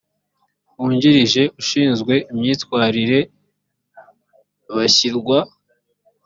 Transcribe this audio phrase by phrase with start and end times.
[0.77, 3.19] wungirije ushinzwe imyitwarire
[4.75, 5.37] bashyirwa